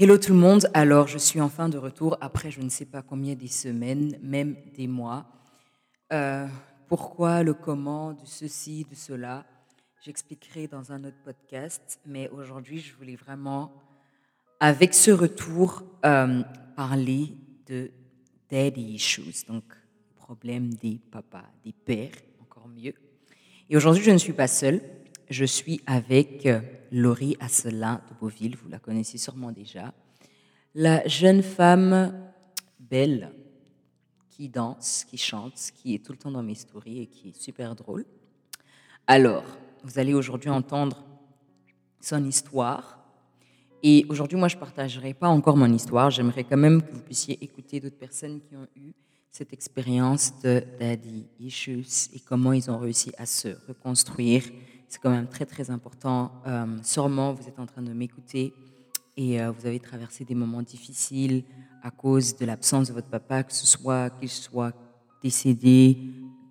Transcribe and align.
Hello 0.00 0.16
tout 0.16 0.32
le 0.32 0.38
monde, 0.38 0.70
alors 0.74 1.08
je 1.08 1.18
suis 1.18 1.40
enfin 1.40 1.68
de 1.68 1.76
retour 1.76 2.16
après 2.20 2.52
je 2.52 2.60
ne 2.60 2.68
sais 2.68 2.84
pas 2.84 3.02
combien 3.02 3.34
des 3.34 3.48
semaines, 3.48 4.16
même 4.22 4.54
des 4.76 4.86
mois. 4.86 5.26
Euh, 6.12 6.46
pourquoi, 6.86 7.42
le 7.42 7.52
comment, 7.52 8.12
de 8.12 8.24
ceci, 8.24 8.86
de 8.88 8.94
cela, 8.94 9.44
j'expliquerai 10.04 10.68
dans 10.68 10.92
un 10.92 11.02
autre 11.02 11.16
podcast, 11.24 11.98
mais 12.06 12.28
aujourd'hui 12.28 12.78
je 12.78 12.94
voulais 12.94 13.16
vraiment, 13.16 13.72
avec 14.60 14.94
ce 14.94 15.10
retour, 15.10 15.82
euh, 16.06 16.44
parler 16.76 17.32
de 17.66 17.90
daddy 18.48 18.94
issues, 18.94 19.46
donc 19.48 19.64
problème 20.14 20.74
des 20.74 21.00
papas, 21.10 21.50
des 21.64 21.72
pères, 21.72 22.12
encore 22.40 22.68
mieux. 22.68 22.94
Et 23.68 23.76
aujourd'hui 23.76 24.04
je 24.04 24.12
ne 24.12 24.18
suis 24.18 24.32
pas 24.32 24.46
seule, 24.46 24.80
je 25.28 25.44
suis 25.44 25.80
avec 25.88 26.46
euh, 26.46 26.60
Laurie 26.92 27.36
Asselin 27.40 28.00
de 28.08 28.14
Beauville, 28.20 28.56
vous 28.56 28.68
la 28.68 28.78
connaissez 28.78 29.18
sûrement 29.18 29.52
déjà. 29.52 29.92
La 30.74 31.06
jeune 31.06 31.42
femme 31.42 32.12
belle 32.78 33.32
qui 34.30 34.48
danse, 34.48 35.04
qui 35.04 35.18
chante, 35.18 35.70
qui 35.74 35.94
est 35.94 36.04
tout 36.04 36.12
le 36.12 36.18
temps 36.18 36.30
dans 36.30 36.42
mes 36.42 36.54
stories 36.54 37.00
et 37.00 37.06
qui 37.06 37.30
est 37.30 37.40
super 37.40 37.74
drôle. 37.74 38.04
Alors, 39.06 39.44
vous 39.82 39.98
allez 39.98 40.14
aujourd'hui 40.14 40.50
entendre 40.50 41.04
son 42.00 42.24
histoire. 42.24 42.98
Et 43.82 44.06
aujourd'hui, 44.08 44.36
moi, 44.36 44.48
je 44.48 44.56
ne 44.56 44.60
partagerai 44.60 45.14
pas 45.14 45.28
encore 45.28 45.56
mon 45.56 45.72
histoire. 45.72 46.10
J'aimerais 46.10 46.44
quand 46.44 46.56
même 46.56 46.82
que 46.82 46.92
vous 46.92 47.02
puissiez 47.02 47.42
écouter 47.42 47.80
d'autres 47.80 47.98
personnes 47.98 48.40
qui 48.40 48.56
ont 48.56 48.68
eu 48.76 48.92
cette 49.30 49.52
expérience 49.52 50.40
de 50.42 50.62
daddy 50.80 51.26
issues 51.38 52.08
et 52.12 52.20
comment 52.20 52.52
ils 52.52 52.70
ont 52.70 52.78
réussi 52.78 53.12
à 53.18 53.26
se 53.26 53.48
reconstruire 53.66 54.42
c'est 54.88 55.00
quand 55.00 55.10
même 55.10 55.28
très 55.28 55.46
très 55.46 55.70
important. 55.70 56.32
Euh, 56.46 56.66
sûrement, 56.82 57.32
vous 57.32 57.46
êtes 57.46 57.58
en 57.58 57.66
train 57.66 57.82
de 57.82 57.92
m'écouter 57.92 58.54
et 59.16 59.40
euh, 59.40 59.50
vous 59.50 59.66
avez 59.66 59.80
traversé 59.80 60.24
des 60.24 60.34
moments 60.34 60.62
difficiles 60.62 61.44
à 61.82 61.90
cause 61.90 62.36
de 62.36 62.46
l'absence 62.46 62.88
de 62.88 62.94
votre 62.94 63.08
papa, 63.08 63.42
que 63.42 63.52
ce 63.52 63.66
soit 63.66 64.10
qu'il 64.10 64.28
soit 64.28 64.72
décédé, 65.22 65.98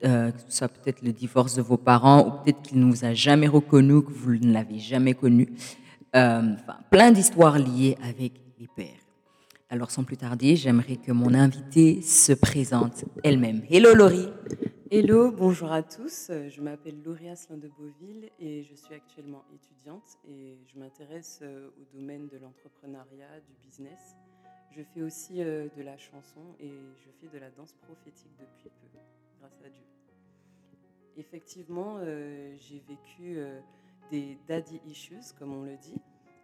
euh, 0.05 0.31
que 0.31 0.39
ce 0.47 0.57
soit 0.57 0.67
peut-être 0.67 1.01
le 1.01 1.11
divorce 1.11 1.55
de 1.55 1.61
vos 1.61 1.77
parents, 1.77 2.25
ou 2.27 2.31
peut-être 2.43 2.61
qu'il 2.61 2.79
ne 2.79 2.85
vous 2.85 3.03
a 3.03 3.13
jamais 3.13 3.47
reconnu, 3.47 4.03
que 4.03 4.11
vous 4.11 4.35
ne 4.35 4.53
l'avez 4.53 4.79
jamais 4.79 5.13
connu. 5.13 5.49
enfin, 6.13 6.77
plein 6.89 7.11
d'histoires 7.11 7.57
liées 7.57 7.97
avec 8.03 8.33
les 8.59 8.67
pères. 8.67 9.06
Alors, 9.69 9.91
sans 9.91 10.05
plus 10.05 10.15
tarder, 10.15 10.55
j'aimerais 10.55 10.95
que 10.95 11.11
mon 11.11 11.33
invitée 11.33 12.01
se 12.01 12.31
présente 12.31 13.03
elle-même. 13.25 13.63
Hello 13.69 13.93
Laurie 13.93 14.29
Hello, 14.89 15.29
bonjour 15.29 15.73
à 15.73 15.83
tous. 15.83 16.31
Je 16.31 16.61
m'appelle 16.61 17.03
Laurie 17.03 17.27
Asselin 17.27 17.57
de 17.57 17.67
Beauville 17.67 18.29
et 18.39 18.63
je 18.63 18.73
suis 18.73 18.93
actuellement 18.93 19.43
étudiante 19.53 20.17
et 20.25 20.57
je 20.71 20.79
m'intéresse 20.79 21.39
euh, 21.41 21.67
au 21.81 21.97
domaine 21.97 22.29
de 22.29 22.37
l'entrepreneuriat, 22.37 23.41
du 23.45 23.53
business. 23.61 24.15
Je 24.71 24.81
fais 24.93 25.01
aussi 25.01 25.43
euh, 25.43 25.67
de 25.75 25.81
la 25.81 25.97
chanson 25.97 26.55
et 26.61 26.71
je 26.71 27.09
fais 27.19 27.27
de 27.27 27.37
la 27.37 27.49
danse 27.49 27.73
prophétique 27.73 28.31
depuis 28.39 28.69
peu, 28.69 28.99
grâce 29.41 29.59
à 29.65 29.69
Dieu. 29.69 29.83
Effectivement, 31.17 31.97
euh, 31.99 32.55
j'ai 32.57 32.81
vécu 32.87 33.37
des 34.11 34.37
daddy 34.47 34.79
issues, 34.87 35.33
comme 35.37 35.51
on 35.51 35.63
le 35.63 35.75
dit. 35.75 35.99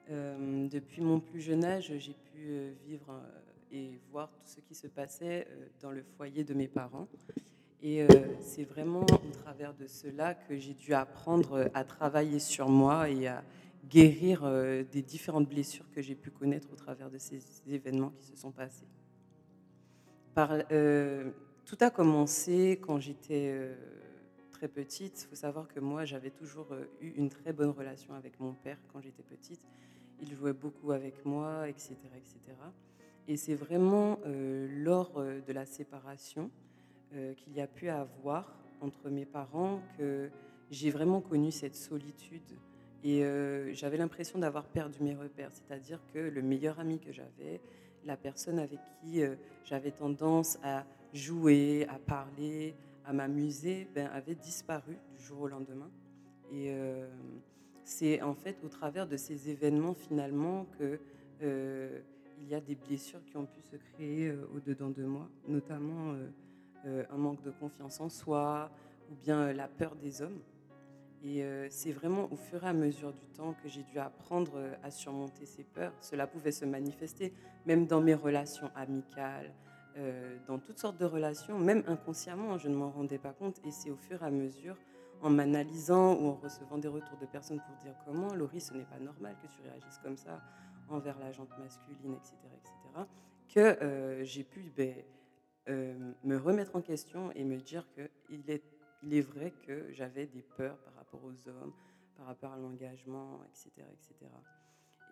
Depuis 0.10 1.02
mon 1.02 1.20
plus 1.20 1.42
jeune 1.42 1.64
âge, 1.64 1.94
j'ai 1.98 2.14
pu 2.14 2.74
vivre 2.86 3.22
et 3.72 4.00
voir 4.12 4.30
tout 4.32 4.46
ce 4.46 4.60
qui 4.60 4.76
se 4.76 4.88
passait 4.88 5.48
dans 5.82 5.92
le 5.92 6.04
foyer 6.18 6.44
de 6.44 6.54
mes 6.54 6.68
parents. 6.68 7.08
Et 7.86 8.02
euh, 8.02 8.08
c'est 8.40 8.64
vraiment 8.64 9.02
au 9.02 9.32
travers 9.44 9.74
de 9.74 9.88
cela 9.88 10.34
que 10.34 10.58
j'ai 10.58 10.74
dû 10.74 10.94
apprendre 10.94 11.70
à 11.74 11.84
travailler 11.84 12.40
sur 12.40 12.70
moi 12.70 13.10
et 13.10 13.28
à 13.28 13.44
guérir 13.90 14.46
euh, 14.46 14.86
des 14.90 15.02
différentes 15.02 15.50
blessures 15.50 15.92
que 15.92 16.02
j'ai 16.02 16.16
pu 16.16 16.32
connaître 16.32 16.70
au 16.72 16.78
travers 16.78 17.10
de 17.10 17.18
ces 17.18 17.42
événements 17.68 18.12
qui 18.12 18.26
se 18.26 18.38
sont 18.38 18.52
passés. 18.52 18.88
Euh, 20.72 21.30
tout 21.66 21.76
a 21.82 21.90
commencé 21.90 22.80
quand 22.82 23.02
j'étais 23.02 23.54
très 24.54 24.70
petite. 24.70 25.24
Il 25.24 25.28
faut 25.28 25.36
savoir 25.36 25.68
que 25.68 25.82
moi, 25.82 26.06
j'avais 26.06 26.32
toujours 26.32 26.70
eu 27.02 27.10
une 27.18 27.30
très 27.30 27.52
bonne 27.52 27.72
relation 27.72 28.14
avec 28.14 28.40
mon 28.40 28.54
père 28.54 28.78
quand 28.94 29.02
j'étais 29.02 29.24
petite. 29.24 29.62
Il 30.26 30.36
jouait 30.36 30.54
beaucoup 30.54 30.92
avec 30.92 31.26
moi, 31.26 31.68
etc. 31.68 31.96
etc. 32.16 32.40
Et 33.28 33.38
c'est 33.38 33.56
vraiment 33.56 34.20
lors 34.26 35.22
de 35.22 35.54
la 35.54 35.66
séparation 35.66 36.50
euh, 37.16 37.36
qu'il 37.36 37.54
y 37.54 37.62
a 37.62 37.68
pu 37.68 37.90
avoir 37.90 38.58
entre 38.82 39.08
mes 39.12 39.26
parents 39.26 39.82
que 40.00 40.32
j'ai 40.72 40.90
vraiment 40.90 41.22
connu 41.22 41.52
cette 41.52 41.76
solitude 41.76 42.58
et 43.04 43.24
euh, 43.24 43.72
j'avais 43.76 43.98
l'impression 43.98 44.40
d'avoir 44.40 44.66
perdu 44.66 44.98
mes 45.04 45.14
repères, 45.14 45.52
c'est-à-dire 45.52 46.00
que 46.12 46.18
le 46.18 46.42
meilleur 46.42 46.80
ami 46.80 47.00
que 47.00 47.12
j'avais, 47.12 47.62
la 48.04 48.18
personne 48.18 48.58
avec 48.58 48.80
qui 49.00 49.22
euh, 49.22 49.36
j'avais 49.64 49.92
tendance 49.92 50.58
à 50.64 50.86
jouer, 51.14 51.86
à 51.88 52.00
parler, 52.00 52.74
à 53.06 53.14
m'amuser, 53.14 53.88
ben, 53.94 54.10
avait 54.12 54.34
disparu 54.34 54.98
du 55.16 55.24
jour 55.24 55.42
au 55.42 55.48
lendemain. 55.48 55.92
Et 56.52 56.76
c'est 57.84 58.22
en 58.22 58.34
fait 58.34 58.58
au 58.64 58.70
travers 58.70 59.08
de 59.08 59.18
ces 59.18 59.50
événements 59.50 59.94
finalement 59.94 60.66
que 60.80 61.00
il 61.42 62.48
y 62.50 62.56
a 62.56 62.62
des 62.62 62.76
blessures 62.76 63.24
qui 63.26 63.36
ont 63.38 63.46
pu 63.46 63.62
se 63.62 63.76
créer 63.76 64.32
au-dedans 64.56 64.90
de 64.90 65.04
moi, 65.04 65.30
notamment 65.48 66.16
euh, 66.86 67.06
un 67.10 67.18
manque 67.18 67.42
de 67.44 67.52
confiance 67.52 68.02
en 68.02 68.10
soi 68.10 68.70
ou 69.10 69.16
bien 69.16 69.40
euh, 69.40 69.54
la 69.54 69.70
peur 69.70 69.96
des 69.96 70.22
hommes. 70.22 70.42
Et 71.24 71.42
euh, 71.42 71.68
c'est 71.70 71.94
vraiment 71.94 72.28
au 72.30 72.36
fur 72.36 72.62
et 72.66 72.68
à 72.68 72.74
mesure 72.74 73.14
du 73.14 73.26
temps 73.28 73.56
que 73.64 73.70
j'ai 73.70 73.84
dû 73.84 74.00
apprendre 74.00 74.60
à 74.84 74.92
surmonter 74.92 75.46
ces 75.46 75.64
peurs. 75.64 75.94
Cela 76.02 76.28
pouvait 76.28 76.52
se 76.52 76.66
manifester 76.66 77.32
même 77.66 77.88
dans 77.88 78.02
mes 78.02 78.14
relations 78.14 78.70
amicales, 78.76 79.54
dans 80.48 80.58
toutes 80.58 80.80
sortes 80.80 81.00
de 81.00 81.06
relations, 81.06 81.60
même 81.60 81.84
inconsciemment, 81.88 82.58
je 82.58 82.68
ne 82.68 82.76
m'en 82.76 82.90
rendais 82.90 83.20
pas 83.20 83.32
compte. 83.32 83.62
Et 83.64 83.70
c'est 83.70 83.92
au 83.92 83.96
fur 83.96 84.22
et 84.24 84.26
à 84.26 84.32
mesure, 84.32 84.76
en 85.24 85.30
m'analysant 85.30 86.16
ou 86.16 86.28
en 86.28 86.36
recevant 86.36 86.78
des 86.78 86.88
retours 86.88 87.18
de 87.18 87.26
personnes 87.26 87.60
pour 87.60 87.76
dire 87.78 87.96
comment, 88.06 88.34
Laurie, 88.34 88.62
ce 88.62 88.74
n'est 88.74 88.84
pas 88.84 89.00
normal 89.00 89.36
que 89.42 89.48
tu 89.48 89.62
réagisses 89.62 90.00
comme 90.04 90.18
ça 90.18 90.42
envers 90.90 91.18
la 91.20 91.32
jante 91.32 91.58
masculine, 91.58 92.14
etc., 92.14 92.36
etc., 92.58 93.06
que 93.54 94.24
j'ai 94.24 94.44
pu 94.44 94.72
ben, 94.76 94.96
euh, 95.70 96.12
me 96.24 96.38
remettre 96.38 96.76
en 96.76 96.82
question 96.82 97.32
et 97.34 97.46
me 97.46 97.58
dire 97.58 97.88
qu'il 97.94 98.50
est, 98.50 98.64
il 99.02 99.14
est 99.14 99.22
vrai 99.22 99.54
que 99.66 99.92
j'avais 99.92 100.26
des 100.26 100.42
peurs 100.42 100.78
par 100.80 100.94
rapport 100.96 101.22
aux 101.24 101.48
hommes, 101.48 101.74
par 102.18 102.26
rapport 102.26 102.52
à 102.52 102.58
l'engagement, 102.58 103.40
etc. 103.46 103.70
etc. 103.94 104.32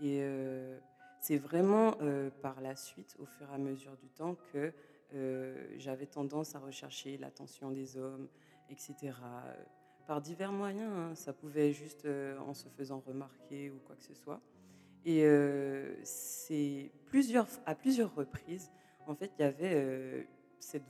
Et 0.01 0.19
euh, 0.21 0.77
c'est 1.21 1.37
vraiment 1.37 1.95
euh, 2.01 2.29
par 2.41 2.59
la 2.59 2.75
suite, 2.75 3.15
au 3.19 3.25
fur 3.25 3.49
et 3.49 3.53
à 3.53 3.57
mesure 3.57 3.95
du 3.97 4.09
temps, 4.09 4.35
que 4.51 4.73
j'avais 5.75 6.05
tendance 6.05 6.55
à 6.55 6.59
rechercher 6.59 7.17
l'attention 7.17 7.69
des 7.69 7.97
hommes, 7.97 8.29
etc. 8.69 9.11
Par 10.07 10.21
divers 10.21 10.51
moyens, 10.51 10.91
hein. 10.93 11.15
ça 11.15 11.31
pouvait 11.31 11.71
juste 11.71 12.07
en 12.45 12.53
se 12.53 12.67
faisant 12.69 13.01
remarquer 13.05 13.69
ou 13.69 13.79
quoi 13.85 13.95
que 13.95 14.03
ce 14.03 14.13
soit. 14.13 14.41
Et 15.05 15.25
c'est 16.03 16.91
plusieurs, 17.05 17.47
à 17.65 17.75
plusieurs 17.75 18.13
reprises, 18.13 18.69
en 19.07 19.15
fait, 19.15 19.31
il 19.39 19.41
y 19.41 19.45
avait 19.45 20.27
cette 20.59 20.83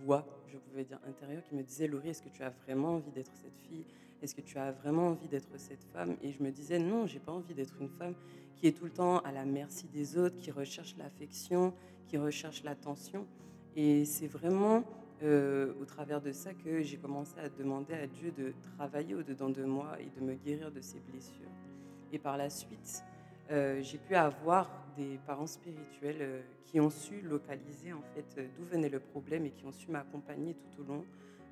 voix, 0.00 0.26
je 0.48 0.58
pouvais 0.58 0.84
dire 0.84 0.98
intérieure, 1.06 1.42
qui 1.44 1.54
me 1.54 1.62
disait 1.62 1.86
Laurie, 1.86 2.10
est-ce 2.10 2.22
que 2.22 2.28
tu 2.28 2.42
as 2.42 2.50
vraiment 2.50 2.94
envie 2.96 3.10
d'être 3.12 3.32
cette 3.34 3.58
fille? 3.68 3.84
Est-ce 4.22 4.34
que 4.34 4.40
tu 4.40 4.58
as 4.58 4.72
vraiment 4.72 5.08
envie 5.08 5.28
d'être 5.28 5.58
cette 5.58 5.84
femme? 5.84 6.16
Et 6.22 6.32
je 6.32 6.42
me 6.42 6.50
disais 6.50 6.78
non, 6.78 7.06
j'ai 7.06 7.20
pas 7.20 7.32
envie 7.32 7.54
d'être 7.54 7.74
une 7.80 7.90
femme 7.90 8.14
qui 8.56 8.66
est 8.66 8.72
tout 8.72 8.84
le 8.84 8.90
temps 8.90 9.18
à 9.18 9.32
la 9.32 9.44
merci 9.44 9.86
des 9.88 10.16
autres, 10.16 10.36
qui 10.38 10.50
recherche 10.50 10.96
l'affection, 10.96 11.74
qui 12.06 12.16
recherche 12.16 12.64
l'attention. 12.64 13.26
Et 13.76 14.04
c'est 14.04 14.26
vraiment 14.26 14.84
euh, 15.22 15.72
au 15.80 15.84
travers 15.84 16.20
de 16.20 16.32
ça 16.32 16.52
que 16.52 16.82
j'ai 16.82 16.96
commencé 16.96 17.38
à 17.38 17.48
demander 17.48 17.94
à 17.94 18.06
Dieu 18.06 18.32
de 18.32 18.52
travailler 18.76 19.14
au-dedans 19.14 19.48
de 19.48 19.62
moi 19.64 19.96
et 20.00 20.10
de 20.18 20.24
me 20.24 20.34
guérir 20.34 20.72
de 20.72 20.80
ces 20.80 20.98
blessures. 21.00 21.50
Et 22.12 22.18
par 22.18 22.36
la 22.36 22.50
suite, 22.50 23.04
euh, 23.50 23.80
j'ai 23.80 23.98
pu 23.98 24.16
avoir 24.16 24.70
des 24.96 25.18
parents 25.26 25.46
spirituels 25.46 26.16
euh, 26.20 26.40
qui 26.66 26.80
ont 26.80 26.90
su 26.90 27.20
localiser 27.20 27.92
en 27.92 28.02
fait 28.14 28.50
d'où 28.56 28.64
venait 28.64 28.88
le 28.88 28.98
problème 28.98 29.46
et 29.46 29.50
qui 29.50 29.64
ont 29.64 29.72
su 29.72 29.90
m'accompagner 29.90 30.54
tout 30.54 30.82
au 30.82 30.84
long 30.84 31.04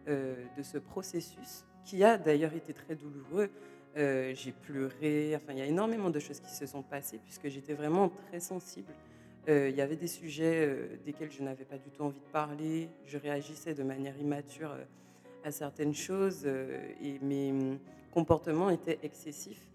de 0.05 0.63
ce 0.65 0.79
processus 0.79 1.65
qui 1.85 2.03
a 2.03 2.19
d'ailleurs 2.19 2.55
été 2.55 2.73
très 2.73 2.97
douloureux. 2.97 3.49
j'ai 3.95 4.51
pleuré, 4.51 5.37
enfin 5.37 5.53
il 5.53 5.61
y 5.61 5.63
a 5.63 5.67
énormément 5.67 6.11
de 6.11 6.19
choses 6.19 6.41
qui 6.41 6.51
se 6.51 6.67
sont 6.67 6.83
passées 6.83 7.21
puisque 7.23 7.47
j'étais 7.47 7.75
vraiment 7.75 8.09
très 8.09 8.41
sensible. 8.41 8.93
Il 9.49 9.75
y 9.75 9.81
avait 9.81 9.97
des 9.97 10.07
sujets 10.07 10.99
desquels 11.05 11.31
je 11.33 11.43
n'avais 11.43 11.65
pas 11.65 11.79
du 11.79 11.91
tout 11.91 12.03
envie 12.03 12.21
de 12.21 12.33
parler, 12.33 12.89
je 13.07 13.19
réagissais 13.19 13.75
de 13.75 13.83
manière 13.83 14.17
immature 14.19 14.77
à 15.45 15.51
certaines 15.51 15.95
choses 15.95 16.47
et 16.47 17.19
mes 17.21 17.51
hum, 17.51 17.79
comportements 18.13 18.71
étaient 18.71 18.99
excessifs. 19.03 19.69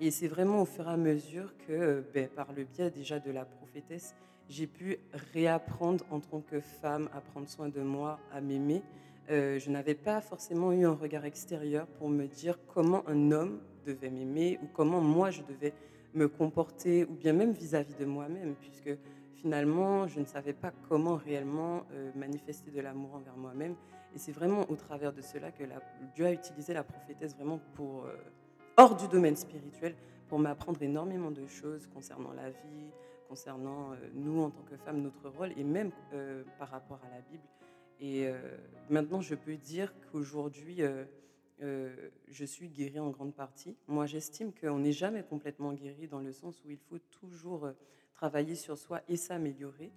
Et 0.00 0.10
c'est 0.10 0.26
vraiment 0.26 0.62
au 0.62 0.64
fur 0.64 0.88
et 0.88 0.92
à 0.92 0.96
mesure 0.96 1.54
que, 1.68 2.02
ben, 2.12 2.28
par 2.28 2.52
le 2.52 2.64
biais 2.64 2.90
déjà 2.90 3.20
de 3.20 3.30
la 3.30 3.44
prophétesse, 3.44 4.14
j'ai 4.48 4.66
pu 4.66 4.98
réapprendre 5.32 6.04
en 6.10 6.20
tant 6.20 6.40
que 6.40 6.60
femme 6.60 7.08
à 7.14 7.20
prendre 7.20 7.48
soin 7.48 7.68
de 7.68 7.80
moi, 7.80 8.18
à 8.32 8.40
m'aimer. 8.40 8.82
Euh, 9.30 9.58
je 9.58 9.70
n'avais 9.70 9.94
pas 9.94 10.20
forcément 10.20 10.72
eu 10.72 10.84
un 10.84 10.94
regard 10.94 11.24
extérieur 11.24 11.86
pour 11.86 12.08
me 12.08 12.26
dire 12.26 12.58
comment 12.74 13.08
un 13.08 13.30
homme 13.30 13.60
devait 13.86 14.10
m'aimer 14.10 14.58
ou 14.62 14.66
comment 14.72 15.00
moi 15.00 15.30
je 15.30 15.42
devais 15.42 15.72
me 16.14 16.28
comporter, 16.28 17.04
ou 17.04 17.14
bien 17.14 17.32
même 17.32 17.52
vis-à-vis 17.52 17.94
de 17.94 18.04
moi-même, 18.04 18.54
puisque 18.56 18.90
finalement, 19.34 20.06
je 20.06 20.20
ne 20.20 20.24
savais 20.24 20.52
pas 20.52 20.72
comment 20.88 21.16
réellement 21.16 21.84
euh, 21.92 22.10
manifester 22.14 22.70
de 22.70 22.80
l'amour 22.80 23.14
envers 23.14 23.36
moi-même. 23.36 23.74
Et 24.14 24.18
c'est 24.18 24.32
vraiment 24.32 24.68
au 24.70 24.76
travers 24.76 25.12
de 25.12 25.22
cela 25.22 25.50
que 25.50 25.64
Dieu 26.14 26.26
a 26.26 26.32
utilisé 26.32 26.74
la 26.74 26.84
prophétesse 26.84 27.34
vraiment 27.34 27.60
pour, 27.74 28.04
euh, 28.04 28.14
hors 28.76 28.94
du 28.94 29.08
domaine 29.08 29.36
spirituel, 29.36 29.94
pour 30.28 30.38
m'apprendre 30.38 30.82
énormément 30.82 31.30
de 31.30 31.46
choses 31.46 31.86
concernant 31.86 32.32
la 32.32 32.50
vie, 32.50 32.90
concernant 33.28 33.90
nous 34.14 34.42
en 34.42 34.50
tant 34.50 34.62
que 34.62 34.76
femmes, 34.76 35.02
notre 35.02 35.28
rôle, 35.28 35.52
et 35.56 35.64
même 35.64 35.90
par 36.58 36.68
rapport 36.68 37.00
à 37.06 37.14
la 37.14 37.20
Bible. 37.22 37.42
Et 38.00 38.30
maintenant, 38.90 39.20
je 39.20 39.34
peux 39.34 39.56
dire 39.56 39.92
qu'aujourd'hui, 40.10 40.82
euh, 41.62 41.94
je 42.28 42.44
suis 42.44 42.68
guérie 42.68 42.98
en 42.98 43.10
grande 43.10 43.34
partie. 43.34 43.76
Moi, 43.86 44.06
j'estime 44.06 44.52
qu'on 44.52 44.78
n'est 44.78 44.92
jamais 44.92 45.22
complètement 45.22 45.72
guéri 45.72 46.08
dans 46.08 46.18
le 46.18 46.32
sens 46.32 46.62
où 46.64 46.70
il 46.70 46.78
faut 46.78 46.98
toujours 46.98 47.66
euh, 47.66 47.72
travailler 48.14 48.54
sur 48.54 48.78
soi 48.78 49.00
et 49.08 49.16
s'améliorer. 49.16 49.92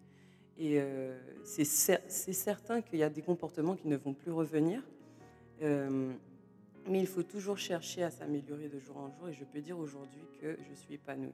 Et 0.58 0.80
euh, 0.80 1.20
c'est 1.44 1.66
certain 1.66 2.82
qu'il 2.82 3.00
y 3.00 3.04
a 3.04 3.10
des 3.10 3.22
comportements 3.22 3.76
qui 3.76 3.88
ne 3.88 3.98
vont 3.98 4.14
plus 4.14 4.32
revenir, 4.32 4.82
mais 5.60 7.00
il 7.00 7.08
faut 7.08 7.24
toujours 7.24 7.58
chercher 7.58 8.04
à 8.04 8.12
s'améliorer 8.12 8.70
de 8.70 8.80
jour 8.80 8.98
en 8.98 9.10
jour. 9.10 9.28
Et 9.28 9.34
je 9.34 9.44
peux 9.44 9.60
dire 9.60 9.78
aujourd'hui 9.78 10.24
que 10.40 10.58
je 10.70 10.74
suis 10.76 10.94
épanouie. 10.94 11.34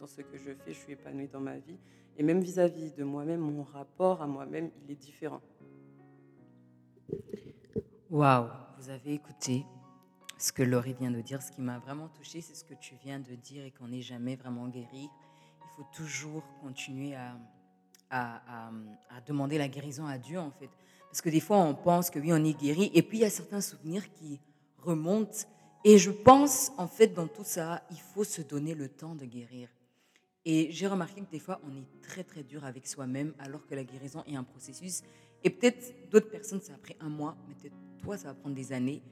Dans 0.00 0.06
ce 0.06 0.22
que 0.22 0.38
je 0.38 0.52
fais, 0.54 0.72
je 0.72 0.78
suis 0.78 0.92
épanouie 0.92 1.28
dans 1.28 1.40
ma 1.40 1.58
vie. 1.58 1.78
Et 2.16 2.22
même 2.22 2.40
vis-à-vis 2.40 2.88
-vis 2.88 2.96
de 2.96 3.04
moi-même, 3.04 3.40
mon 3.40 3.62
rapport 3.62 4.22
à 4.22 4.26
moi-même, 4.26 4.70
il 4.82 4.90
est 4.90 5.00
différent. 5.00 5.42
Waouh 8.10 8.63
vous 8.84 8.90
avez 8.90 9.14
écouté 9.14 9.64
ce 10.36 10.52
que 10.52 10.62
Laurie 10.62 10.92
vient 10.92 11.10
de 11.10 11.20
dire. 11.22 11.40
Ce 11.40 11.50
qui 11.50 11.62
m'a 11.62 11.78
vraiment 11.78 12.08
touché, 12.08 12.42
c'est 12.42 12.54
ce 12.54 12.64
que 12.64 12.74
tu 12.74 12.94
viens 13.02 13.18
de 13.18 13.34
dire 13.34 13.64
et 13.64 13.70
qu'on 13.70 13.88
n'est 13.88 14.02
jamais 14.02 14.36
vraiment 14.36 14.68
guéri. 14.68 15.08
Il 15.08 15.76
faut 15.76 15.86
toujours 15.94 16.42
continuer 16.60 17.14
à, 17.14 17.38
à, 18.10 18.70
demander 19.26 19.56
la 19.56 19.68
guérison 19.68 20.06
à 20.06 20.18
Dieu, 20.18 20.38
en 20.38 20.50
fait. 20.50 20.68
Parce 21.08 21.22
que 21.22 21.30
des 21.30 21.40
fois, 21.40 21.58
on 21.58 21.74
pense 21.74 22.10
que 22.10 22.18
oui, 22.18 22.30
on 22.32 22.44
est 22.44 22.58
guéri, 22.60 22.90
et 22.92 23.02
puis 23.02 23.18
il 23.18 23.20
y 23.22 23.24
a 23.24 23.30
certains 23.30 23.62
souvenirs 23.62 24.12
qui 24.12 24.38
remontent. 24.82 25.46
Et 25.84 25.96
je 25.96 26.10
pense, 26.10 26.70
en 26.76 26.86
fait, 26.86 27.08
dans 27.08 27.26
tout 27.26 27.44
ça, 27.44 27.82
il 27.90 28.00
faut 28.00 28.24
se 28.24 28.42
donner 28.42 28.74
le 28.74 28.90
temps 28.90 29.14
de 29.14 29.24
guérir. 29.24 29.70
Et 30.44 30.70
j'ai 30.72 30.88
remarqué 30.88 31.22
que 31.22 31.30
des 31.30 31.38
fois, 31.38 31.58
on 31.66 31.74
est 31.74 32.02
très, 32.02 32.22
très 32.22 32.42
dur 32.42 32.66
avec 32.66 32.86
soi-même, 32.86 33.32
alors 33.38 33.66
que 33.66 33.74
la 33.74 33.84
guérison 33.84 34.22
est 34.26 34.36
un 34.36 34.44
processus. 34.44 35.02
Et 35.44 35.50
peut-être 35.50 35.94
d'autres 36.10 36.30
personnes, 36.30 36.60
c'est 36.62 36.72
après 36.72 36.96
un 37.00 37.10
mois, 37.10 37.36
mais 37.46 37.54
peut-être 37.54 37.76
toi, 38.02 38.16
ça 38.16 38.28
va 38.28 38.34
prendre 38.34 38.54
des 38.54 38.72
années. 38.72 39.02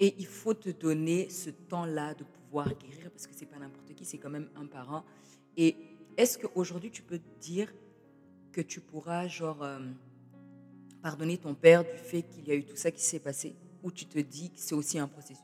Et 0.00 0.14
il 0.18 0.26
faut 0.26 0.54
te 0.54 0.70
donner 0.70 1.28
ce 1.28 1.50
temps-là 1.50 2.14
de 2.14 2.24
pouvoir 2.24 2.68
guérir 2.74 3.10
parce 3.10 3.26
que 3.26 3.34
c'est 3.34 3.46
pas 3.46 3.58
n'importe 3.58 3.94
qui, 3.94 4.04
c'est 4.04 4.18
quand 4.18 4.30
même 4.30 4.48
un 4.56 4.66
parent. 4.66 5.04
Et 5.56 5.76
est-ce 6.16 6.38
qu'aujourd'hui, 6.38 6.90
tu 6.90 7.02
peux 7.02 7.18
te 7.18 7.40
dire 7.40 7.72
que 8.52 8.62
tu 8.62 8.80
pourras, 8.80 9.26
genre, 9.28 9.62
euh, 9.62 9.78
pardonner 11.02 11.36
ton 11.36 11.54
père 11.54 11.84
du 11.84 11.98
fait 11.98 12.22
qu'il 12.22 12.48
y 12.48 12.52
a 12.52 12.54
eu 12.54 12.64
tout 12.64 12.76
ça 12.76 12.90
qui 12.90 13.02
s'est 13.02 13.18
passé? 13.18 13.54
Ou 13.82 13.90
tu 13.90 14.06
te 14.06 14.18
dis 14.18 14.50
que 14.50 14.58
c'est 14.58 14.74
aussi 14.74 14.98
un 14.98 15.08
processus? 15.08 15.42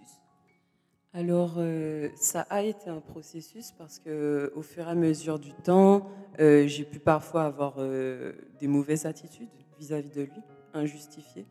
Alors, 1.12 1.56
euh, 1.58 2.08
ça 2.17 2.43
a 2.49 2.62
été 2.62 2.88
un 2.88 3.00
processus 3.00 3.70
parce 3.73 3.99
que 3.99 4.50
au 4.56 4.62
fur 4.62 4.87
et 4.87 4.90
à 4.90 4.94
mesure 4.94 5.38
du 5.38 5.52
temps, 5.52 6.11
euh, 6.40 6.67
j'ai 6.67 6.84
pu 6.84 6.99
parfois 6.99 7.44
avoir 7.44 7.76
des 7.76 8.67
mauvaises 8.67 9.05
attitudes 9.05 9.49
vis-à-vis 9.82 10.08
-vis 10.08 10.14
de 10.14 10.23
lui, 10.23 10.43
injustifiées. 10.75 11.46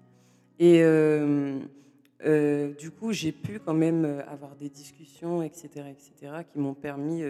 Et 0.61 0.83
euh, 0.83 1.59
euh, 2.23 2.73
du 2.73 2.91
coup, 2.91 3.11
j'ai 3.11 3.31
pu 3.31 3.59
quand 3.59 3.73
même 3.73 4.05
euh, 4.05 4.21
avoir 4.27 4.55
des 4.55 4.69
discussions, 4.69 5.41
etc., 5.41 5.69
etc., 5.89 6.33
qui 6.51 6.59
m'ont 6.59 6.75
permis 6.75 7.23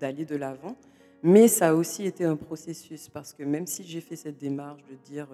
d'aller 0.00 0.24
de 0.24 0.34
l'avant. 0.34 0.74
Mais 1.22 1.46
ça 1.46 1.68
a 1.68 1.74
aussi 1.74 2.06
été 2.06 2.24
un 2.24 2.36
processus 2.36 3.10
parce 3.10 3.34
que 3.34 3.42
même 3.42 3.66
si 3.66 3.84
j'ai 3.84 4.00
fait 4.00 4.16
cette 4.16 4.38
démarche 4.38 4.82
de 4.90 4.96
dire 5.04 5.28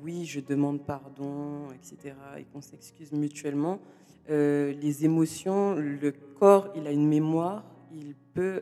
oui, 0.00 0.24
je 0.24 0.38
demande 0.38 0.84
pardon, 0.86 1.68
etc., 1.72 2.14
et 2.38 2.44
qu'on 2.44 2.62
s'excuse 2.62 3.12
mutuellement, 3.12 3.80
les 4.28 5.04
émotions, 5.04 5.74
le 5.74 6.12
corps, 6.38 6.72
il 6.76 6.86
a 6.86 6.92
une 6.92 7.08
mémoire, 7.08 7.64
il 7.92 8.14
peut 8.34 8.60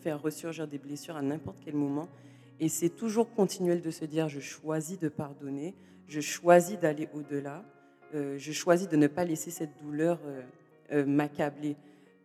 faire 0.00 0.20
ressurgir 0.22 0.68
des 0.68 0.78
blessures 0.78 1.16
à 1.16 1.22
n'importe 1.22 1.58
quel 1.64 1.74
moment. 1.74 2.08
Et 2.60 2.68
c'est 2.68 2.90
toujours 2.90 3.32
continuel 3.34 3.80
de 3.80 3.90
se 3.90 4.04
dire 4.04 4.28
je 4.28 4.40
choisis 4.40 4.98
de 4.98 5.08
pardonner, 5.08 5.74
je 6.06 6.20
choisis 6.20 6.78
d'aller 6.78 7.08
au-delà. 7.14 7.64
Euh, 8.14 8.36
je 8.38 8.52
choisis 8.52 8.88
de 8.88 8.96
ne 8.96 9.06
pas 9.06 9.24
laisser 9.24 9.50
cette 9.50 9.76
douleur 9.82 10.20
euh, 10.26 10.42
euh, 10.92 11.06
m'accabler. 11.06 11.76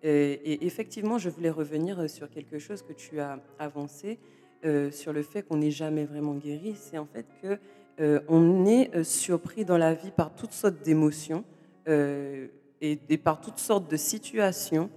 Et, 0.01 0.65
effectivement, 0.65 1.17
je 1.17 1.29
voulais 1.29 1.49
revenir 1.49 2.09
sur 2.09 2.29
quelque 2.29 2.57
chose 2.57 2.83
que 2.83 2.93
tu 2.93 3.19
as 3.19 3.37
avancé, 3.57 4.17
sur 4.91 5.11
le 5.11 5.21
fait 5.23 5.41
qu'on 5.41 5.57
n'est 5.57 5.71
jamais 5.71 6.05
vraiment 6.05 6.35
guéri. 6.35 6.73
C'est 6.77 6.97
en 6.97 7.05
fait 7.05 7.25
que 7.41 8.21
on 8.29 8.65
est 8.65 9.03
surpris 9.03 9.65
dans 9.65 9.77
la 9.77 9.93
vie 9.93 10.11
par 10.11 10.33
toutes 10.33 10.53
sortes 10.53 10.81
d'émotions 10.85 11.43
et, 11.85 13.17
par 13.21 13.41
toutes 13.41 13.57
sortes 13.57 13.91
de 13.91 13.97
situations 13.97 14.89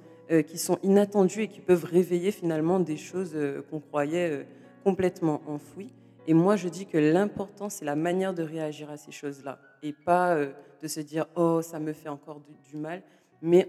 qui 0.47 0.57
sont 0.57 0.79
inattendues 0.85 1.43
et 1.43 1.49
qui 1.49 1.59
peuvent 1.59 1.85
réveiller 1.85 2.31
finalement 2.31 2.79
des 2.79 2.97
choses 2.97 3.37
qu'on 3.71 3.81
croyait 3.81 4.47
complètement 4.83 5.43
enfouies. 5.47 5.93
Et 6.27 6.35
moi, 6.35 6.57
je 6.57 6.69
dis 6.69 6.87
que 6.87 6.99
l'important, 6.99 7.69
c'est 7.69 7.85
la 7.85 7.97
manière 7.97 8.33
de 8.33 8.43
réagir 8.43 8.91
à 8.91 8.97
ces 8.97 9.11
choses-là. 9.11 9.59
Et 9.83 9.93
pas 9.93 10.37
euh, 10.37 10.53
de 10.81 10.87
se 10.89 11.01
dire, 11.01 11.27
oh, 11.35 11.63
ça 11.63 11.81
me 11.81 11.93
fait 11.93 12.09
encore 12.09 12.41
du, 12.71 12.77
mal. 12.77 13.03
Mais 13.41 13.67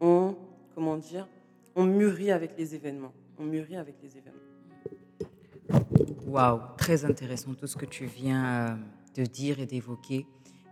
on, 0.00 0.36
comment 0.74 0.96
dire, 0.96 1.26
on 1.74 1.84
mûrit 1.84 2.30
avec 2.30 2.58
les 2.58 2.74
événements. 2.74 3.12
On 3.38 3.44
mûrit 3.44 3.76
avec 3.76 3.96
les 4.02 4.18
événements. 4.18 4.40
Waouh, 6.26 6.60
très 6.76 7.04
intéressant 7.04 7.54
tout 7.54 7.66
ce 7.66 7.76
que 7.76 7.86
tu 7.86 8.04
viens 8.04 8.44
euh, 8.44 8.74
de 9.16 9.24
dire 9.24 9.60
et 9.60 9.66
d'évoquer. 9.66 10.26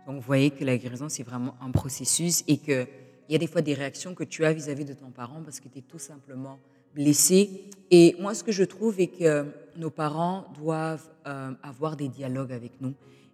Donc, 0.05 0.17
vous 0.17 0.21
voyez 0.21 0.51
que 0.51 0.63
la 0.63 0.77
guérison, 0.77 1.09
c'est 1.09 1.23
vraiment 1.23 1.55
un 1.61 1.71
processus 1.71 2.43
et 2.47 2.57
qu'il 2.57 2.87
y 3.29 3.35
a 3.35 3.37
des 3.39 3.47
fois 3.47 3.61
des 3.61 3.73
réactions 3.73 4.13
que 4.13 4.23
tu 4.23 4.45
as 4.45 4.53
vis-à-vis 4.53 4.85
de 4.85 4.93
ton 4.93 5.09
parent 5.09 5.41
parce 5.43 5.59
que 5.59 5.67
tu 5.67 5.79
es 5.79 5.81
tout 5.81 5.99
simplement 5.99 6.59
blessé. 6.93 7.69
Et 7.89 8.15
moi, 8.19 8.35
ce 8.35 8.43
que 8.43 8.51
je 8.51 8.63
trouve 8.63 8.99
est 8.99 9.07
que 9.07 9.45
nos 9.77 9.89
parents 9.89 10.45
doivent 10.55 11.09
euh, 11.27 11.51
avoir 11.63 11.95
des 11.95 12.07
dialogues 12.07 12.51
avec 12.51 12.79
nous 12.81 12.93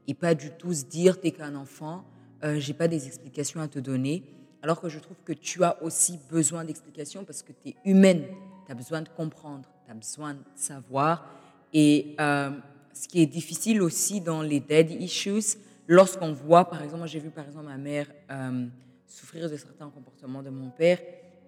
et 0.10 0.14
pas 0.16 0.34
du 0.34 0.50
tout 0.50 0.74
se 0.74 0.86
dire 0.86 1.22
t'es 1.22 1.30
qu'un 1.30 1.56
enfant, 1.56 2.04
euh, 2.44 2.60
j'ai 2.60 2.74
pas 2.74 2.88
des 2.88 3.06
explications 3.06 3.62
à 3.62 3.68
te 3.68 3.78
donner. 3.78 4.24
Alors 4.64 4.82
que 4.82 4.90
je 4.90 4.98
trouve 4.98 5.18
que 5.24 5.34
tu 5.34 5.64
as 5.64 5.82
aussi 5.84 6.20
besoin 6.32 6.66
d'explications 6.66 7.24
parce 7.24 7.44
que 7.44 7.52
tu 7.52 7.70
es 7.70 7.76
humaine, 7.86 8.26
tu 8.66 8.72
as 8.72 8.76
besoin 8.76 9.04
de 9.04 9.10
comprendre, 9.10 9.70
tu 9.86 9.92
as 9.92 9.94
besoin 9.94 10.34
de 10.34 10.40
savoir. 10.56 11.30
Et 11.74 12.16
euh, 12.20 12.50
ce 12.92 13.08
qui 13.08 13.22
est 13.22 13.28
difficile 13.28 13.84
aussi 13.84 14.20
dans 14.20 14.42
les 14.42 14.60
dead 14.60 14.90
issues, 14.90 15.58
lorsqu'on 15.88 16.34
voit, 16.34 16.66
par 16.66 16.82
exemple, 16.82 17.08
j'ai 17.08 17.20
vu 17.20 17.30
par 17.30 17.46
exemple 17.46 17.68
ma 17.68 17.78
mère 17.78 18.08
euh, 18.32 18.66
souffrir 19.06 19.48
de 19.48 19.58
certains 19.58 19.90
comportements 19.90 20.42
de 20.42 20.50
mon 20.50 20.72
père 20.72 21.00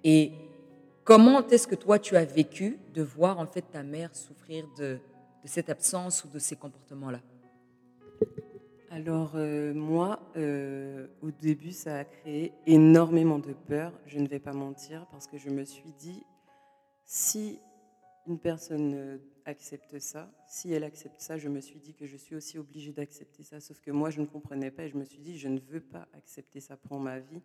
et 0.03 0.33
Comment 1.03 1.47
est-ce 1.47 1.67
que 1.67 1.73
toi, 1.73 1.97
tu 1.97 2.15
as 2.15 2.25
vécu 2.25 2.77
de 2.93 3.01
voir 3.01 3.39
en 3.39 3.47
fait 3.47 3.63
ta 3.63 3.81
mère 3.81 4.15
souffrir 4.15 4.67
de, 4.77 4.99
cette 5.45 5.71
absence 5.71 6.23
ou 6.23 6.27
de 6.27 6.37
ces 6.37 6.55
comportements-là? 6.55 7.21
Alors 8.91 9.31
euh, 9.35 9.73
moi, 9.73 10.19
euh, 10.37 11.07
au 11.23 11.31
début, 11.31 11.71
ça 11.71 11.99
a 11.99 12.03
créé 12.03 12.53
énormément 12.67 13.39
de 13.39 13.53
peur, 13.53 13.93
je 14.05 14.19
ne 14.19 14.27
vais 14.27 14.39
pas 14.39 14.53
mentir, 14.53 15.07
parce 15.09 15.25
que 15.25 15.37
je 15.37 15.49
me 15.49 15.63
suis 15.63 15.91
dit, 15.97 16.23
si 17.05 17.59
une 18.27 18.37
personne 18.37 18.93
euh, 18.93 19.17
accepte 19.45 19.97
ça, 19.97 20.29
si 20.47 20.71
elle 20.71 20.83
accepte 20.83 21.19
ça, 21.19 21.39
je 21.39 21.49
me 21.49 21.61
suis 21.61 21.79
dit 21.79 21.95
que 21.95 22.05
je 22.05 22.17
suis 22.17 22.35
aussi 22.35 22.59
obligée 22.59 22.91
d'accepter 22.91 23.41
ça, 23.41 23.59
sauf 23.59 23.79
que 23.79 23.89
moi, 23.89 24.11
je 24.11 24.21
ne 24.21 24.27
comprenais 24.27 24.69
pas 24.69 24.83
et 24.83 24.89
je 24.89 24.97
me 24.97 25.05
suis 25.05 25.19
dit, 25.19 25.39
je 25.39 25.47
ne 25.47 25.59
veux 25.59 25.81
pas 25.81 26.07
accepter 26.13 26.59
ça 26.59 26.77
pour 26.77 26.99
ma 26.99 27.17
vie. 27.17 27.41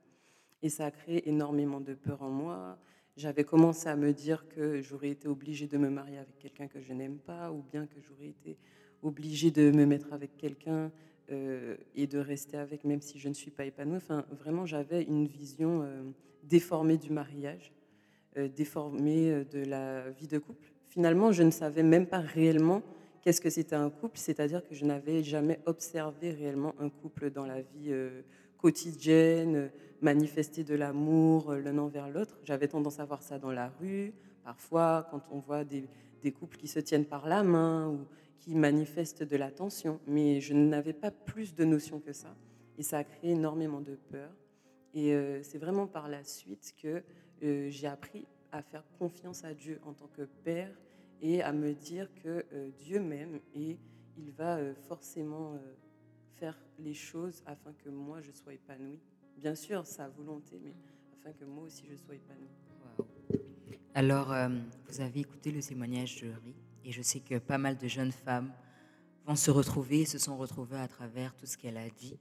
Et 0.62 0.68
ça 0.68 0.86
a 0.86 0.90
créé 0.90 1.26
énormément 1.28 1.80
de 1.80 1.94
peur 1.94 2.22
en 2.22 2.30
moi 2.30 2.78
j'avais 3.16 3.44
commencé 3.44 3.88
à 3.88 3.96
me 3.96 4.12
dire 4.12 4.46
que 4.48 4.82
j'aurais 4.82 5.10
été 5.10 5.26
obligée 5.28 5.66
de 5.66 5.78
me 5.78 5.88
marier 5.88 6.18
avec 6.18 6.38
quelqu'un 6.38 6.68
que 6.68 6.80
je 6.80 6.92
n'aime 6.92 7.18
pas, 7.18 7.50
ou 7.50 7.62
bien 7.62 7.86
que 7.86 8.00
j'aurais 8.00 8.28
été 8.28 8.58
obligée 9.02 9.50
de 9.50 9.70
me 9.70 9.86
mettre 9.86 10.12
avec 10.12 10.36
quelqu'un 10.36 10.90
euh, 11.30 11.76
et 11.94 12.06
de 12.06 12.18
rester 12.18 12.56
avec, 12.56 12.84
même 12.84 13.00
si 13.00 13.18
je 13.18 13.28
ne 13.28 13.34
suis 13.34 13.50
pas 13.50 13.64
épanouie. 13.64 13.96
Enfin, 13.96 14.24
vraiment, 14.30 14.66
j'avais 14.66 15.02
une 15.02 15.26
vision 15.26 15.82
euh, 15.82 16.02
déformée 16.44 16.98
du 16.98 17.10
mariage, 17.10 17.72
euh, 18.36 18.48
déformée 18.48 19.44
de 19.50 19.64
la 19.64 20.10
vie 20.10 20.28
de 20.28 20.38
couple. 20.38 20.72
Finalement, 20.88 21.32
je 21.32 21.42
ne 21.42 21.50
savais 21.50 21.82
même 21.82 22.06
pas 22.06 22.20
réellement 22.20 22.82
qu'est-ce 23.26 23.40
que 23.40 23.50
c'était 23.50 23.74
un 23.74 23.90
couple, 23.90 24.18
c'est-à-dire 24.18 24.64
que 24.64 24.72
je 24.72 24.84
n'avais 24.84 25.24
jamais 25.24 25.58
observé 25.66 26.30
réellement 26.30 26.76
un 26.78 26.88
couple 26.88 27.30
dans 27.30 27.44
la 27.44 27.60
vie 27.60 27.92
quotidienne, 28.56 29.68
manifester 30.00 30.62
de 30.62 30.76
l'amour 30.76 31.50
euh, 31.50 31.60
l'un 31.60 31.76
envers 31.78 32.08
l'autre. 32.08 32.38
J'avais 32.44 32.68
tendance 32.68 33.00
à 33.00 33.04
voir 33.04 33.24
ça 33.24 33.40
dans 33.40 33.50
la 33.50 33.68
rue, 33.80 34.12
parfois 34.44 35.08
quand 35.10 35.22
on 35.32 35.40
voit 35.40 35.64
des, 35.64 35.88
couples 36.38 36.56
qui 36.56 36.68
se 36.68 36.78
tiennent 36.78 37.04
par 37.04 37.26
la 37.26 37.42
main 37.42 37.88
ou 37.88 38.06
qui 38.38 38.54
manifestent 38.54 39.24
de 39.24 39.36
l'attention, 39.36 39.98
mais 40.06 40.40
je 40.40 40.54
n'avais 40.54 40.92
pas 40.92 41.10
plus 41.10 41.52
de 41.52 41.64
notions 41.64 41.98
que 41.98 42.12
ça. 42.12 42.32
Et 42.78 42.84
ça 42.84 42.98
a 42.98 43.04
créé 43.04 43.32
énormément 43.32 43.80
de 43.80 43.96
peur. 44.08 44.30
Et 44.94 45.14
euh, 45.14 45.42
c'est 45.42 45.58
vraiment 45.58 45.88
par 45.88 46.08
la 46.08 46.22
suite 46.22 46.74
que 46.80 47.02
euh, 47.42 47.70
j'ai 47.70 47.88
appris 47.88 48.24
à 48.52 48.62
faire 48.62 48.84
confiance 49.00 49.42
à 49.42 49.52
Dieu 49.52 49.80
en 49.84 49.92
tant 49.92 50.08
que 50.16 50.22
Père 50.22 50.70
et 51.20 51.42
à 51.42 51.52
me 51.52 51.72
dire 51.74 52.08
que 52.22 52.44
Dieu 52.78 53.00
m'aime 53.00 53.40
et 53.54 53.78
il 54.16 54.32
va 54.32 54.58
forcément 54.88 55.58
faire 56.36 56.58
les 56.78 56.94
choses 56.94 57.42
afin 57.46 57.72
que 57.72 57.88
moi 57.88 58.20
je 58.20 58.32
sois 58.32 58.54
épanouie. 58.54 59.00
Bien 59.36 59.54
sûr, 59.54 59.86
sa 59.86 60.08
volonté, 60.08 60.60
mais 60.62 60.74
afin 61.12 61.32
que 61.32 61.44
moi 61.44 61.64
aussi 61.64 61.86
je 61.90 61.96
sois 61.96 62.14
épanouie. 62.14 62.50
Alors, 63.94 64.34
vous 64.88 65.00
avez 65.00 65.20
écouté 65.20 65.50
le 65.50 65.62
témoignage 65.62 66.22
de 66.22 66.28
Ri 66.28 66.54
et 66.84 66.92
je 66.92 67.02
sais 67.02 67.20
que 67.20 67.38
pas 67.38 67.58
mal 67.58 67.76
de 67.76 67.88
jeunes 67.88 68.12
femmes 68.12 68.52
vont 69.24 69.36
se 69.36 69.50
retrouver, 69.50 70.04
se 70.04 70.18
sont 70.18 70.36
retrouvées 70.36 70.78
à 70.78 70.86
travers 70.88 71.34
tout 71.34 71.46
ce 71.46 71.56
qu'elle 71.56 71.78
a 71.78 71.88
dit. 71.88 72.18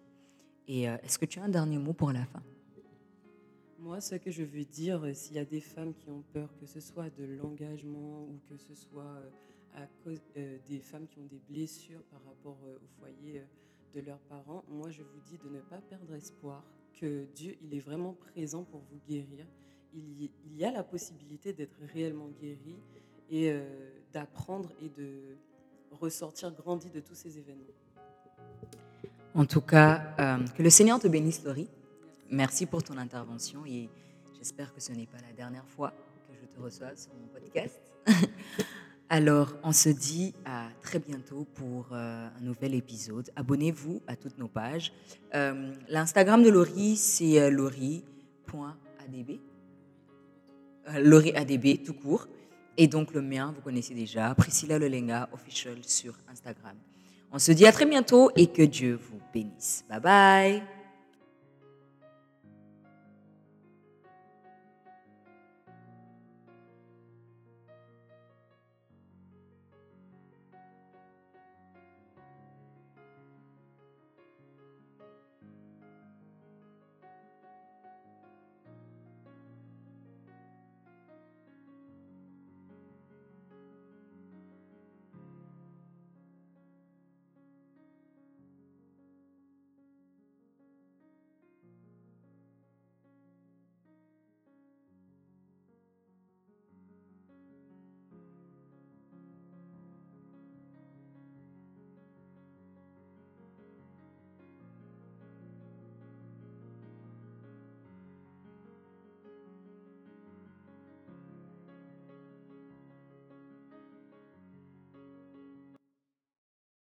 Et 0.68 0.84
est-ce 0.84 1.20
que 1.20 1.26
tu 1.26 1.40
as 1.40 1.44
un 1.44 1.50
dernier 1.50 1.78
mot 1.78 1.94
pour 1.94 2.12
la 2.12 2.26
fin? 2.26 2.42
Moi, 3.86 4.02
ce 4.02 4.16
que 4.16 4.32
je 4.32 4.42
veux 4.42 4.66
dire, 4.66 5.06
euh, 5.06 5.14
s'il 5.14 5.36
y 5.36 5.40
a 5.40 5.46
des 5.46 5.62
femmes 5.62 5.94
qui 5.94 6.10
ont 6.10 6.24
peur, 6.34 6.50
que 6.60 6.66
ce 6.66 6.80
soit 6.80 7.12
de 7.12 7.24
l'engagement 7.24 8.24
ou 8.24 8.40
que 8.50 8.58
ce 8.58 8.74
soit 8.74 9.04
euh, 9.04 9.30
à 9.76 9.86
cause 10.04 10.20
euh, 10.38 10.58
des 10.68 10.80
femmes 10.80 11.06
qui 11.08 11.20
ont 11.20 11.28
des 11.30 11.40
blessures 11.48 12.02
par 12.10 12.20
rapport 12.26 12.58
au 12.64 12.80
foyer 13.00 13.44
de 13.94 14.02
leurs 14.02 14.20
parents, 14.22 14.64
moi, 14.70 14.90
je 14.90 15.04
vous 15.04 15.20
dis 15.30 15.38
de 15.38 15.50
ne 15.50 15.62
pas 15.62 15.78
perdre 15.88 16.16
espoir, 16.16 16.64
que 17.00 17.26
Dieu, 17.36 17.56
il 17.62 17.76
est 17.76 17.80
vraiment 17.80 18.14
présent 18.14 18.64
pour 18.64 18.82
vous 18.92 19.00
guérir. 19.08 19.46
Il 19.94 20.32
y, 20.58 20.66
a 20.66 20.72
la 20.72 20.84
possibilité 20.84 21.54
d'être 21.54 21.78
réellement 21.94 22.30
guéri 22.42 22.78
et 23.30 23.54
d'apprendre 24.12 24.74
et 24.82 24.90
de 24.90 25.38
ressortir 25.92 26.52
grandi 26.52 26.90
de 26.90 27.00
tous 27.00 27.16
ces 27.16 27.38
événements. 27.38 27.64
En 29.34 29.46
tout 29.46 29.62
cas, 29.62 30.38
que 30.58 30.64
le 30.64 30.70
Seigneur 30.70 31.00
te 31.00 31.08
bénisse, 31.08 31.44
Laurie. 31.46 31.70
Merci 32.30 32.66
pour 32.66 32.84
ton 32.84 32.98
intervention 32.98 33.66
et 33.66 33.90
j'espère 34.38 34.74
que 34.74 34.82
ce 34.82 34.92
n'est 34.92 35.06
pas 35.06 35.18
la 35.28 35.34
dernière 35.34 35.68
fois 35.68 35.94
que 36.28 36.34
je 36.40 36.46
te 36.46 36.60
reçois 36.60 36.96
sur 36.96 37.12
mon 37.14 37.28
podcast. 37.28 37.80
Alors, 39.10 39.54
on 39.64 39.72
se 39.72 39.90
dit 39.90 40.34
à 40.46 40.70
très 40.82 40.98
bientôt 40.98 41.46
pour 41.54 41.90
euh, 41.92 42.28
un 42.28 42.42
nouvel 42.42 42.74
épisode. 42.74 43.30
Abonnez-vous 43.36 44.02
à 44.08 44.16
toutes 44.16 44.40
nos 44.40 44.48
pages. 44.48 44.92
Euh, 45.36 45.74
L'Instagram 45.88 46.42
de 46.42 46.50
Laurie, 46.50 46.96
c'est 46.96 47.40
euh, 47.40 47.52
laurie.adb. 47.52 49.40
LaurieADB, 50.88 51.84
tout 51.84 51.94
court. 51.94 52.28
Et 52.78 52.88
donc 52.88 53.14
le 53.14 53.22
mien, 53.22 53.54
vous 53.56 53.62
connaissez 53.62 53.94
déjà, 53.94 54.34
Priscilla 54.36 54.80
Lelenga, 54.80 55.30
official 55.32 55.78
sur 55.84 56.16
Instagram. 56.30 56.76
On 57.32 57.40
se 57.40 57.52
dit 57.52 57.66
à 57.66 57.72
très 57.72 57.86
bientôt 57.86 58.32
et 58.36 58.48
que 58.48 58.64
Dieu 58.64 58.96
vous 58.96 59.20
bénisse. 59.34 59.86
Bye 59.90 60.00
bye 60.00 60.75